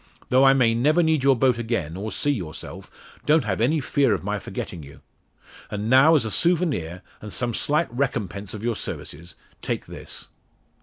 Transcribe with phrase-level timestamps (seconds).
[0.29, 2.89] Though I may never need your boat again, or see yourself,
[3.27, 5.01] don't have any fear of my forgetting you.
[5.69, 10.27] And now, as a souvenir, and some slight recompense of your services, take this."